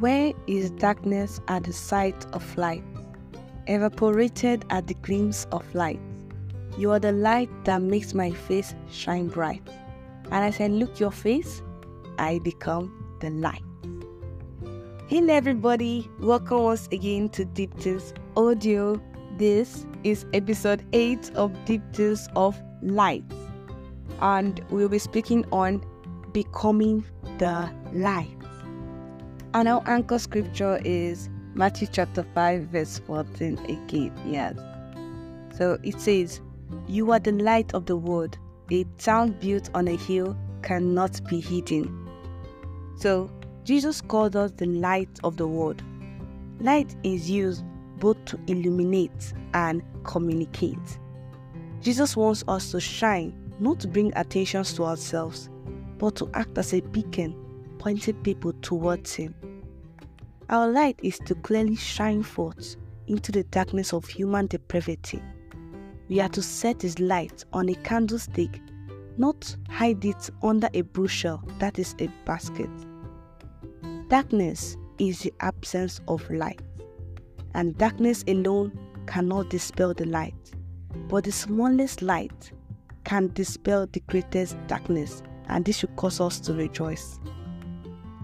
Where 0.00 0.32
is 0.48 0.72
darkness 0.72 1.40
at 1.46 1.62
the 1.62 1.72
sight 1.72 2.26
of 2.32 2.56
light? 2.56 2.82
Evaporated 3.68 4.64
at 4.70 4.88
the 4.88 4.94
glimpse 4.94 5.46
of 5.52 5.72
light. 5.72 6.00
You 6.76 6.90
are 6.90 6.98
the 6.98 7.12
light 7.12 7.48
that 7.64 7.80
makes 7.80 8.12
my 8.12 8.32
face 8.32 8.74
shine 8.90 9.28
bright. 9.28 9.62
And 10.32 10.44
as 10.44 10.60
I 10.60 10.66
look 10.66 10.98
your 10.98 11.12
face, 11.12 11.62
I 12.18 12.40
become 12.40 13.16
the 13.20 13.30
light. 13.30 13.62
Hello 15.06 15.32
everybody, 15.32 16.10
welcome 16.18 16.64
once 16.64 16.88
again 16.90 17.28
to 17.28 17.44
Deep 17.44 17.72
Things 17.78 18.14
Audio. 18.36 19.00
This 19.38 19.86
is 20.02 20.26
episode 20.34 20.84
8 20.92 21.30
of 21.36 21.52
Deep 21.66 21.82
Things 21.92 22.28
of 22.34 22.60
Light. 22.82 23.22
And 24.20 24.60
we'll 24.70 24.88
be 24.88 24.98
speaking 24.98 25.44
on 25.52 25.84
becoming 26.32 27.04
the 27.38 27.70
light. 27.92 28.43
And 29.54 29.68
our 29.68 29.84
anchor 29.86 30.18
scripture 30.18 30.80
is 30.84 31.30
Matthew 31.54 31.86
chapter 31.92 32.24
5, 32.34 32.62
verse 32.62 32.98
14 33.06 33.56
again. 33.66 34.12
Yes. 34.26 34.56
So 35.56 35.78
it 35.84 36.00
says, 36.00 36.40
You 36.88 37.12
are 37.12 37.20
the 37.20 37.30
light 37.30 37.72
of 37.72 37.86
the 37.86 37.96
world. 37.96 38.36
A 38.72 38.82
town 38.98 39.36
built 39.40 39.70
on 39.72 39.86
a 39.86 39.94
hill 39.94 40.36
cannot 40.62 41.20
be 41.28 41.40
hidden. 41.40 42.08
So 42.96 43.30
Jesus 43.62 44.00
called 44.00 44.34
us 44.34 44.50
the 44.50 44.66
light 44.66 45.20
of 45.22 45.36
the 45.36 45.46
world. 45.46 45.84
Light 46.58 46.96
is 47.04 47.30
used 47.30 47.62
both 48.00 48.24
to 48.24 48.40
illuminate 48.48 49.32
and 49.52 49.84
communicate. 50.02 50.98
Jesus 51.80 52.16
wants 52.16 52.42
us 52.48 52.72
to 52.72 52.80
shine, 52.80 53.32
not 53.60 53.78
to 53.80 53.86
bring 53.86 54.12
attention 54.16 54.64
to 54.64 54.82
ourselves, 54.82 55.48
but 55.98 56.16
to 56.16 56.28
act 56.34 56.58
as 56.58 56.74
a 56.74 56.80
beacon, 56.80 57.36
pointing 57.84 58.14
people 58.22 58.54
towards 58.62 59.14
Him. 59.14 59.34
Our 60.48 60.68
light 60.68 60.98
is 61.02 61.18
to 61.26 61.34
clearly 61.34 61.76
shine 61.76 62.22
forth 62.22 62.76
into 63.08 63.30
the 63.30 63.44
darkness 63.44 63.92
of 63.92 64.06
human 64.06 64.46
depravity. 64.46 65.22
We 66.08 66.20
are 66.20 66.30
to 66.30 66.40
set 66.40 66.80
His 66.80 66.98
light 66.98 67.44
on 67.52 67.68
a 67.68 67.74
candlestick, 67.74 68.58
not 69.18 69.54
hide 69.68 70.02
it 70.02 70.30
under 70.42 70.70
a 70.72 70.80
bushel 70.80 71.42
that 71.58 71.78
is 71.78 71.94
a 71.98 72.08
basket. 72.24 72.70
Darkness 74.08 74.78
is 74.98 75.18
the 75.18 75.34
absence 75.40 76.00
of 76.08 76.28
light, 76.30 76.62
and 77.52 77.76
darkness 77.76 78.24
alone 78.26 78.72
cannot 79.06 79.50
dispel 79.50 79.92
the 79.92 80.06
light. 80.06 80.52
But 81.08 81.24
the 81.24 81.32
smallest 81.32 82.00
light 82.00 82.50
can 83.04 83.30
dispel 83.34 83.86
the 83.92 84.00
greatest 84.08 84.56
darkness, 84.68 85.22
and 85.48 85.66
this 85.66 85.80
should 85.80 85.94
cause 85.96 86.18
us 86.18 86.40
to 86.40 86.54
rejoice. 86.54 87.20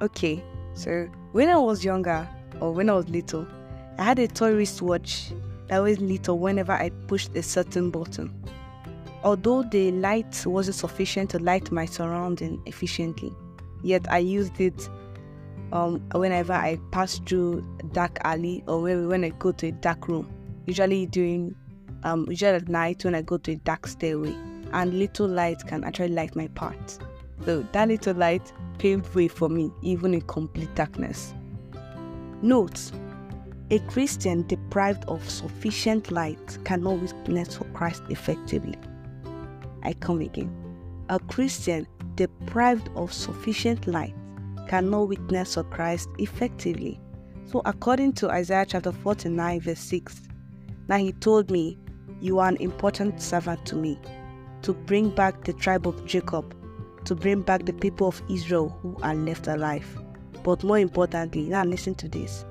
Okay, 0.00 0.44
so 0.74 1.08
when 1.32 1.48
I 1.48 1.56
was 1.56 1.84
younger 1.84 2.28
or 2.60 2.72
when 2.72 2.88
I 2.88 2.94
was 2.94 3.08
little, 3.08 3.46
I 3.98 4.04
had 4.04 4.20
a 4.20 4.28
toy 4.28 4.54
wristwatch 4.54 5.32
that 5.66 5.80
was 5.80 5.98
little 5.98 6.38
whenever 6.38 6.72
I 6.72 6.90
pushed 7.08 7.34
a 7.34 7.42
certain 7.42 7.90
button. 7.90 8.32
Although 9.24 9.64
the 9.64 9.90
light 9.90 10.46
wasn't 10.46 10.76
sufficient 10.76 11.30
to 11.30 11.40
light 11.40 11.72
my 11.72 11.84
surrounding 11.84 12.62
efficiently, 12.66 13.32
yet 13.82 14.06
I 14.08 14.18
used 14.18 14.60
it 14.60 14.88
um, 15.72 15.98
whenever 16.14 16.52
I 16.52 16.78
pass 16.92 17.18
through 17.18 17.66
dark 17.92 18.18
alley 18.22 18.62
or 18.68 18.80
when 18.82 19.24
I 19.24 19.30
go 19.30 19.50
to 19.50 19.66
a 19.66 19.72
dark 19.72 20.06
room. 20.06 20.32
Usually 20.66 21.06
during 21.06 21.56
um, 22.04 22.26
usually 22.28 22.52
at 22.52 22.68
night 22.68 23.04
when 23.04 23.16
I 23.16 23.22
go 23.22 23.36
to 23.38 23.52
a 23.52 23.56
dark 23.56 23.88
stairway, 23.88 24.34
and 24.72 24.94
little 24.96 25.26
light 25.26 25.66
can 25.66 25.82
actually 25.82 26.10
light 26.10 26.36
my 26.36 26.46
path. 26.48 27.00
So 27.44 27.66
that 27.72 27.88
little 27.88 28.14
light 28.14 28.52
paved 28.78 29.14
way 29.14 29.28
for 29.28 29.48
me, 29.48 29.72
even 29.82 30.14
in 30.14 30.20
complete 30.22 30.74
darkness. 30.74 31.34
Note 32.42 32.92
a 33.70 33.78
Christian 33.80 34.46
deprived 34.46 35.04
of 35.08 35.28
sufficient 35.28 36.10
light 36.10 36.58
cannot 36.64 37.00
witness 37.00 37.58
for 37.58 37.64
Christ 37.74 38.02
effectively. 38.08 38.76
I 39.82 39.92
come 39.92 40.22
again. 40.22 40.50
A 41.10 41.18
Christian 41.18 41.86
deprived 42.14 42.88
of 42.96 43.12
sufficient 43.12 43.86
light 43.86 44.14
cannot 44.68 45.08
witness 45.08 45.54
for 45.54 45.64
Christ 45.64 46.08
effectively. 46.16 46.98
So, 47.44 47.60
according 47.66 48.14
to 48.14 48.30
Isaiah 48.30 48.64
chapter 48.66 48.90
49, 48.90 49.60
verse 49.60 49.80
6, 49.80 50.28
now 50.88 50.96
he 50.96 51.12
told 51.12 51.50
me, 51.50 51.78
You 52.22 52.38
are 52.38 52.48
an 52.48 52.56
important 52.56 53.20
servant 53.20 53.66
to 53.66 53.76
me, 53.76 53.98
to 54.62 54.72
bring 54.72 55.10
back 55.10 55.44
the 55.44 55.52
tribe 55.52 55.86
of 55.86 56.06
Jacob 56.06 56.54
to 57.08 57.14
bring 57.14 57.40
back 57.40 57.64
the 57.64 57.72
people 57.72 58.06
of 58.06 58.22
Israel 58.28 58.68
who 58.82 58.94
are 59.02 59.14
left 59.14 59.46
alive. 59.46 59.86
But 60.44 60.62
more 60.62 60.78
importantly, 60.78 61.48
now 61.48 61.64
listen 61.64 61.94
to 61.96 62.08
this 62.08 62.44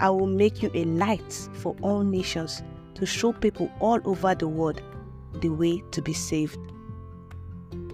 I 0.00 0.10
will 0.10 0.26
make 0.26 0.62
you 0.62 0.70
a 0.74 0.84
light 0.84 1.32
for 1.54 1.74
all 1.80 2.02
nations 2.02 2.62
to 2.94 3.06
show 3.06 3.32
people 3.32 3.70
all 3.80 3.98
over 4.04 4.34
the 4.34 4.48
world 4.48 4.82
the 5.40 5.48
way 5.48 5.82
to 5.92 6.02
be 6.02 6.12
saved. 6.12 6.58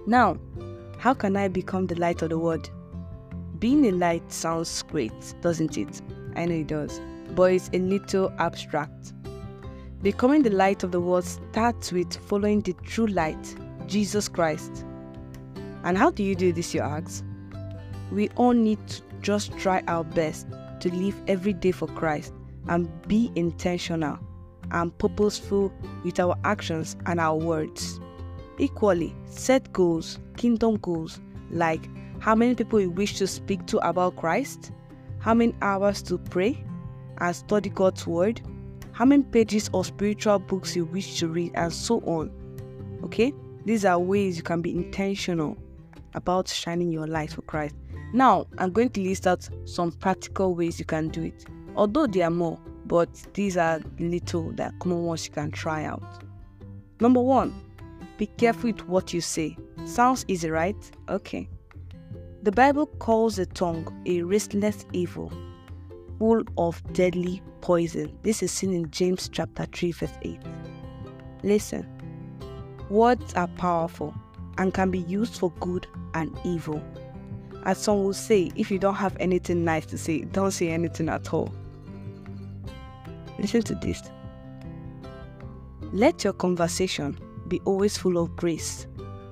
Now, 0.04 0.38
how 0.98 1.14
can 1.14 1.36
I 1.36 1.46
become 1.46 1.86
the 1.86 1.94
light 1.94 2.20
of 2.22 2.30
the 2.30 2.38
world? 2.38 2.68
Being 3.60 3.86
a 3.86 3.92
light 3.92 4.32
sounds 4.32 4.82
great, 4.82 5.12
doesn't 5.40 5.78
it? 5.78 6.02
I 6.34 6.46
know 6.46 6.56
it 6.56 6.66
does, 6.66 7.00
but 7.36 7.52
it's 7.52 7.70
a 7.72 7.78
little 7.78 8.32
abstract. 8.40 9.12
Becoming 10.02 10.42
the 10.42 10.50
light 10.50 10.82
of 10.82 10.90
the 10.90 11.00
world 11.00 11.24
starts 11.24 11.92
with 11.92 12.12
following 12.26 12.60
the 12.62 12.72
true 12.82 13.06
light, 13.06 13.54
Jesus 13.86 14.26
Christ. 14.26 14.84
And 15.84 15.98
how 15.98 16.10
do 16.10 16.22
you 16.22 16.34
do 16.34 16.52
this, 16.52 16.74
you 16.74 16.80
ask? 16.80 17.24
We 18.10 18.28
all 18.36 18.52
need 18.52 18.86
to 18.88 19.02
just 19.20 19.56
try 19.58 19.82
our 19.88 20.04
best 20.04 20.46
to 20.80 20.94
live 20.94 21.16
every 21.26 21.52
day 21.52 21.72
for 21.72 21.88
Christ 21.88 22.32
and 22.68 22.88
be 23.08 23.32
intentional 23.34 24.18
and 24.70 24.96
purposeful 24.98 25.72
with 26.04 26.20
our 26.20 26.36
actions 26.44 26.96
and 27.06 27.20
our 27.20 27.36
words. 27.36 28.00
Equally, 28.58 29.14
set 29.26 29.72
goals, 29.72 30.18
kingdom 30.36 30.76
goals, 30.76 31.20
like 31.50 31.88
how 32.20 32.34
many 32.34 32.54
people 32.54 32.80
you 32.80 32.90
wish 32.90 33.16
to 33.18 33.26
speak 33.26 33.66
to 33.66 33.78
about 33.78 34.16
Christ, 34.16 34.72
how 35.18 35.34
many 35.34 35.54
hours 35.62 36.02
to 36.02 36.18
pray 36.18 36.62
and 37.18 37.34
study 37.34 37.70
God's 37.70 38.06
Word, 38.06 38.40
how 38.92 39.04
many 39.04 39.22
pages 39.24 39.70
of 39.74 39.86
spiritual 39.86 40.38
books 40.38 40.76
you 40.76 40.84
wish 40.84 41.18
to 41.20 41.28
read, 41.28 41.52
and 41.54 41.72
so 41.72 42.00
on. 42.00 42.30
Okay? 43.04 43.32
These 43.64 43.84
are 43.84 43.98
ways 43.98 44.36
you 44.36 44.42
can 44.42 44.62
be 44.62 44.70
intentional 44.70 45.56
about 46.14 46.48
shining 46.48 46.90
your 46.90 47.06
light 47.06 47.32
for 47.32 47.42
Christ. 47.42 47.74
Now, 48.12 48.46
I'm 48.58 48.72
going 48.72 48.90
to 48.90 49.00
list 49.00 49.26
out 49.26 49.48
some 49.64 49.92
practical 49.92 50.54
ways 50.54 50.78
you 50.78 50.84
can 50.84 51.08
do 51.08 51.22
it. 51.22 51.46
Although 51.76 52.06
there 52.06 52.26
are 52.26 52.30
more, 52.30 52.58
but 52.86 53.08
these 53.34 53.56
are 53.56 53.80
little 53.98 54.52
that 54.52 54.78
common 54.80 55.04
ones 55.04 55.26
you 55.26 55.32
can 55.32 55.50
try 55.50 55.84
out. 55.84 56.22
Number 57.00 57.20
one, 57.20 57.54
be 58.18 58.26
careful 58.26 58.70
with 58.70 58.86
what 58.86 59.12
you 59.12 59.20
say. 59.20 59.56
Sounds 59.84 60.24
easy, 60.28 60.50
right? 60.50 60.76
Okay. 61.08 61.48
The 62.42 62.52
Bible 62.52 62.86
calls 62.86 63.36
the 63.36 63.46
tongue 63.46 64.02
a 64.04 64.22
restless 64.22 64.84
evil, 64.92 65.32
full 66.18 66.42
of 66.58 66.82
deadly 66.92 67.40
poison. 67.60 68.16
This 68.22 68.42
is 68.42 68.52
seen 68.52 68.74
in 68.74 68.90
James 68.90 69.28
chapter 69.28 69.64
3, 69.72 69.92
verse 69.92 70.12
8. 70.22 70.38
Listen, 71.44 71.86
words 72.90 73.32
are 73.34 73.48
powerful 73.48 74.14
and 74.58 74.74
can 74.74 74.90
be 74.90 75.00
used 75.00 75.36
for 75.36 75.50
good 75.60 75.86
and 76.14 76.36
evil. 76.44 76.82
As 77.64 77.78
some 77.78 78.02
will 78.02 78.12
say, 78.12 78.50
if 78.56 78.70
you 78.70 78.78
don't 78.78 78.94
have 78.94 79.16
anything 79.20 79.64
nice 79.64 79.86
to 79.86 79.98
say, 79.98 80.22
don't 80.22 80.50
say 80.50 80.68
anything 80.68 81.08
at 81.08 81.32
all. 81.32 81.52
Listen 83.38 83.62
to 83.62 83.74
this. 83.76 84.02
Let 85.92 86.24
your 86.24 86.32
conversation 86.32 87.18
be 87.48 87.60
always 87.64 87.96
full 87.98 88.18
of 88.18 88.34
grace, 88.36 88.86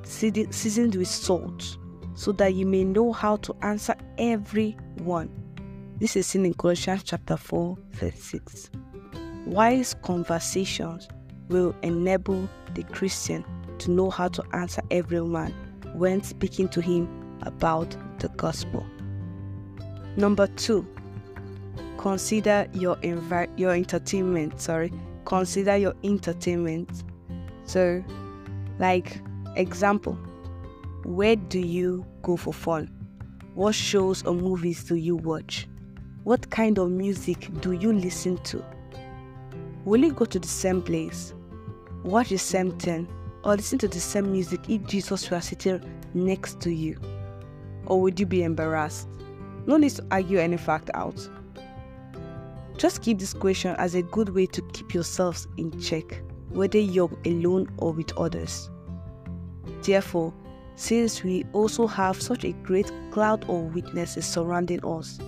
seasoned 0.05 0.95
with 0.95 1.09
salt, 1.09 1.77
so 2.15 2.33
that 2.33 2.55
you 2.55 2.67
may 2.67 2.85
know 2.85 3.13
how 3.13 3.37
to 3.37 3.55
answer 3.63 3.95
everyone. 4.19 5.31
This 5.99 6.17
is 6.17 6.27
seen 6.27 6.47
in 6.47 6.55
Colossians 6.55 7.03
chapter 7.03 7.37
4, 7.37 7.79
verse 7.93 8.23
6. 8.23 8.71
Wise 9.47 9.95
conversations 10.03 11.09
will 11.49 11.75
enable 11.83 12.49
the 12.75 12.83
Christian 12.85 13.45
to 13.81 13.91
know 13.91 14.11
how 14.11 14.29
to 14.29 14.45
answer 14.53 14.83
everyone 14.91 15.53
when 15.95 16.23
speaking 16.23 16.69
to 16.69 16.81
him 16.81 17.09
about 17.43 17.97
the 18.19 18.29
gospel. 18.31 18.87
Number 20.17 20.47
two, 20.47 20.87
consider 21.99 22.67
your 22.73 22.97
envi- 22.97 23.51
your 23.59 23.73
entertainment. 23.73 24.61
Sorry, 24.61 24.93
consider 25.25 25.77
your 25.77 25.95
entertainment. 26.05 27.05
So, 27.65 28.03
like 28.79 29.21
example, 29.57 30.15
where 31.05 31.37
do 31.37 31.59
you 31.59 32.05
go 32.23 32.37
for 32.37 32.53
fun? 32.53 32.91
What 33.55 33.75
shows 33.75 34.23
or 34.25 34.35
movies 34.35 34.85
do 34.85 34.97
you 34.97 35.17
watch? 35.17 35.69
What 36.25 36.51
kind 36.51 36.79
of 36.79 36.91
music 36.91 37.49
do 37.61 37.73
you 37.73 37.93
listen 37.93 38.37
to? 38.39 38.65
Will 39.85 40.05
you 40.05 40.13
go 40.13 40.25
to 40.27 40.39
the 40.39 40.49
same 40.49 40.83
place, 40.83 41.33
watch 42.05 42.29
the 42.29 42.39
same 42.39 42.73
thing, 42.73 43.09
or 43.45 43.57
listen 43.57 43.79
to 43.79 43.89
the 43.89 44.01
same 44.01 44.33
music 44.33 44.61
if 44.69 44.85
Jesus 44.87 45.31
were 45.31 45.41
sitting 45.41 45.81
next 46.15 46.61
to 46.61 46.71
you? 46.71 46.99
Or 47.87 48.01
would 48.01 48.21
you 48.21 48.27
be 48.27 48.43
embarrassed? 48.43 49.09
No 49.67 49.77
need 49.77 49.91
to 49.93 50.07
argue 50.11 50.39
any 50.39 50.57
fact 50.57 50.91
out. 50.95 51.29
Just 52.77 53.03
keep 53.03 53.19
this 53.19 53.35
question 53.35 53.77
as 53.77 53.95
a 53.95 54.03
good 54.03 54.31
way 54.31 54.47
to 54.47 54.63
keep 54.73 54.95
yourselves 54.95 55.47
in 55.59 55.79
check, 55.81 56.23
whether 56.51 56.79
you're 56.79 57.11
alone 57.27 57.69
or 57.77 57.93
with 57.93 58.17
others. 58.17 58.71
Therefore, 59.83 60.33
since 60.77 61.23
we 61.23 61.45
also 61.53 61.87
have 61.87 62.21
such 62.21 62.45
a 62.45 62.53
great 62.53 62.91
cloud 63.11 63.45
of 63.51 63.75
witnesses 63.75 64.25
surrounding 64.25 64.83
us, 64.85 65.19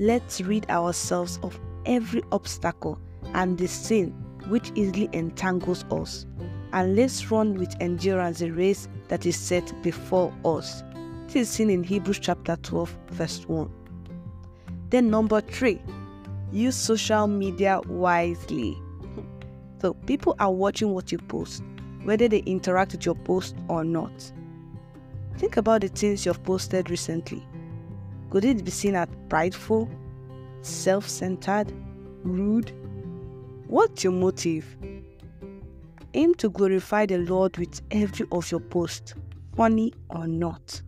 let's 0.00 0.40
rid 0.40 0.68
ourselves 0.68 1.38
of 1.44 1.60
every 1.86 2.22
obstacle 2.32 2.98
and 3.34 3.56
the 3.56 3.68
sin 3.68 4.10
which 4.48 4.72
easily 4.74 5.08
entangles 5.12 5.84
us, 5.92 6.26
and 6.72 6.96
let's 6.96 7.30
run 7.30 7.54
with 7.54 7.74
endurance 7.80 8.38
the 8.38 8.50
race 8.50 8.88
that 9.08 9.26
is 9.26 9.36
set 9.36 9.72
before 9.82 10.32
us. 10.44 10.82
This 11.26 11.48
is 11.48 11.50
seen 11.50 11.70
in 11.70 11.84
Hebrews 11.84 12.18
chapter 12.18 12.56
12, 12.56 12.96
verse 13.10 13.48
1. 13.48 13.70
Then, 14.90 15.10
number 15.10 15.40
three, 15.40 15.80
use 16.52 16.74
social 16.74 17.26
media 17.26 17.80
wisely. 17.86 18.76
So, 19.80 19.94
people 19.94 20.36
are 20.38 20.52
watching 20.52 20.92
what 20.92 21.12
you 21.12 21.18
post, 21.18 21.62
whether 22.02 22.28
they 22.28 22.40
interact 22.40 22.92
with 22.92 23.06
your 23.06 23.14
post 23.14 23.56
or 23.68 23.84
not. 23.84 24.32
Think 25.38 25.56
about 25.56 25.80
the 25.80 25.88
things 25.88 26.26
you've 26.26 26.42
posted 26.42 26.90
recently. 26.90 27.46
Could 28.30 28.44
it 28.44 28.64
be 28.64 28.70
seen 28.70 28.94
as 28.94 29.08
prideful, 29.28 29.88
self 30.62 31.08
centered, 31.08 31.72
rude? 32.22 32.72
What's 33.66 34.04
your 34.04 34.12
motive? 34.12 34.76
Aim 36.14 36.34
to 36.34 36.50
glorify 36.50 37.06
the 37.06 37.18
Lord 37.18 37.56
with 37.56 37.80
every 37.92 38.26
of 38.32 38.50
your 38.50 38.60
posts, 38.60 39.14
funny 39.56 39.92
or 40.08 40.26
not. 40.26 40.82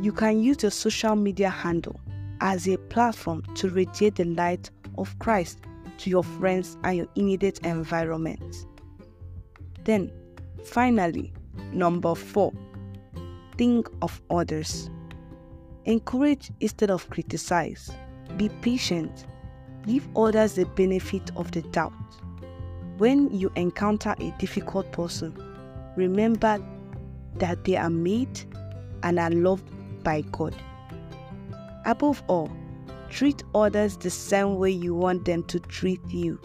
You 0.00 0.12
can 0.12 0.40
use 0.40 0.62
your 0.62 0.70
social 0.70 1.16
media 1.16 1.50
handle 1.50 2.00
as 2.40 2.68
a 2.68 2.78
platform 2.78 3.42
to 3.56 3.68
radiate 3.68 4.14
the 4.14 4.26
light 4.26 4.70
of 4.96 5.18
Christ 5.18 5.58
to 5.98 6.08
your 6.08 6.22
friends 6.22 6.78
and 6.84 6.98
your 6.98 7.08
immediate 7.16 7.58
environment. 7.66 8.64
Then, 9.84 10.12
finally, 10.64 11.32
number 11.72 12.14
four, 12.14 12.52
think 13.58 13.88
of 14.02 14.22
others. 14.30 14.88
Encourage 15.84 16.52
instead 16.60 16.92
of 16.92 17.10
criticize. 17.10 17.90
Be 18.36 18.50
patient. 18.62 19.26
Give 19.84 20.06
others 20.16 20.54
the 20.54 20.66
benefit 20.66 21.30
of 21.36 21.50
the 21.50 21.62
doubt. 21.62 21.92
When 23.00 23.30
you 23.30 23.50
encounter 23.56 24.14
a 24.20 24.30
difficult 24.32 24.92
person, 24.92 25.34
remember 25.96 26.62
that 27.36 27.64
they 27.64 27.74
are 27.76 27.88
made 27.88 28.42
and 29.02 29.18
are 29.18 29.30
loved 29.30 29.64
by 30.04 30.20
God. 30.32 30.54
Above 31.86 32.22
all, 32.26 32.52
treat 33.08 33.42
others 33.54 33.96
the 33.96 34.10
same 34.10 34.56
way 34.56 34.72
you 34.72 34.94
want 34.94 35.24
them 35.24 35.44
to 35.44 35.58
treat 35.60 36.00
you. 36.10 36.38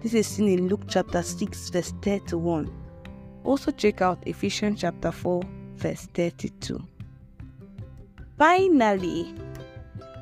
This 0.00 0.14
is 0.14 0.26
seen 0.26 0.48
in 0.48 0.68
Luke 0.68 0.84
chapter 0.88 1.20
6, 1.20 1.68
verse 1.68 1.92
31. 2.00 2.72
Also, 3.44 3.70
check 3.70 4.00
out 4.00 4.26
Ephesians 4.26 4.80
chapter 4.80 5.12
4, 5.12 5.42
verse 5.74 6.08
32. 6.14 6.82
Finally, 8.38 9.34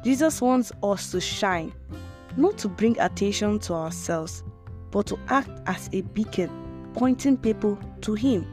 Jesus 0.03 0.43
wants 0.43 0.73
us 0.83 1.13
to 1.13 1.21
shine, 1.21 1.73
not 2.37 2.59
to 2.59 2.69
bring 2.69 2.99
attention 2.99 3.61
to 3.61 3.75
ourselves, 3.75 4.43
but 4.97 5.05
to 5.05 5.19
act 5.29 5.51
as 5.67 5.91
a 5.93 6.01
beacon, 6.01 6.49
pointing 6.95 7.37
people 7.37 7.79
to 8.01 8.15
Him. 8.15 8.47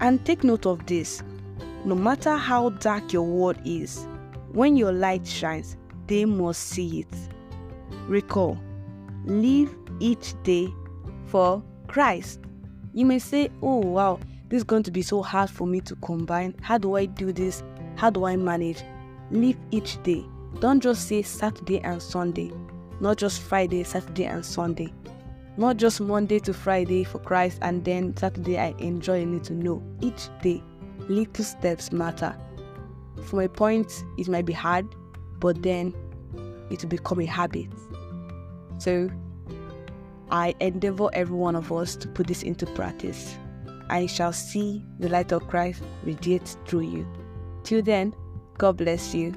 And 0.00 0.22
take 0.26 0.44
note 0.44 0.66
of 0.66 0.84
this 0.84 1.22
no 1.86 1.94
matter 1.94 2.36
how 2.36 2.68
dark 2.68 3.14
your 3.14 3.22
world 3.22 3.56
is, 3.64 4.06
when 4.52 4.76
your 4.76 4.92
light 4.92 5.26
shines, 5.26 5.78
they 6.06 6.26
must 6.26 6.64
see 6.64 7.00
it. 7.00 7.14
Recall, 8.06 8.58
live 9.24 9.74
each 10.00 10.34
day 10.42 10.68
for 11.24 11.62
Christ. 11.86 12.40
You 12.92 13.06
may 13.06 13.18
say, 13.18 13.48
Oh, 13.62 13.78
wow, 13.78 14.20
this 14.50 14.58
is 14.58 14.64
going 14.64 14.82
to 14.82 14.90
be 14.90 15.00
so 15.00 15.22
hard 15.22 15.48
for 15.48 15.66
me 15.66 15.80
to 15.80 15.96
combine. 15.96 16.54
How 16.60 16.76
do 16.76 16.94
I 16.94 17.06
do 17.06 17.32
this? 17.32 17.62
How 17.94 18.10
do 18.10 18.26
I 18.26 18.36
manage? 18.36 18.82
Live 19.30 19.56
each 19.70 20.02
day. 20.02 20.26
Don't 20.60 20.80
just 20.80 21.08
say 21.08 21.22
Saturday 21.22 21.80
and 21.80 22.02
Sunday, 22.02 22.52
not 23.00 23.16
just 23.16 23.40
Friday, 23.40 23.82
Saturday, 23.82 24.26
and 24.26 24.44
Sunday. 24.44 24.92
Not 25.58 25.78
just 25.78 26.00
Monday 26.00 26.38
to 26.40 26.52
Friday 26.52 27.02
for 27.04 27.18
Christ 27.18 27.58
and 27.62 27.84
then 27.84 28.14
Saturday 28.16 28.58
I 28.58 28.74
enjoy 28.78 29.24
a 29.24 29.26
little. 29.26 29.56
No, 29.56 29.82
each 30.02 30.28
day, 30.42 30.62
little 31.08 31.44
steps 31.44 31.92
matter. 31.92 32.36
From 33.24 33.40
a 33.40 33.48
point, 33.48 34.04
it 34.18 34.28
might 34.28 34.44
be 34.44 34.52
hard, 34.52 34.86
but 35.40 35.62
then 35.62 35.94
it 36.70 36.82
will 36.82 36.90
become 36.90 37.20
a 37.20 37.24
habit. 37.24 37.68
So 38.78 39.10
I 40.30 40.54
endeavor 40.60 41.08
every 41.14 41.36
one 41.36 41.56
of 41.56 41.72
us 41.72 41.96
to 41.96 42.08
put 42.08 42.26
this 42.26 42.42
into 42.42 42.66
practice. 42.66 43.36
I 43.88 44.06
shall 44.06 44.32
see 44.32 44.84
the 44.98 45.08
light 45.08 45.32
of 45.32 45.46
Christ 45.48 45.82
radiate 46.04 46.56
through 46.66 46.80
you. 46.80 47.06
Till 47.62 47.82
then, 47.82 48.14
God 48.58 48.76
bless 48.76 49.14
you. 49.14 49.34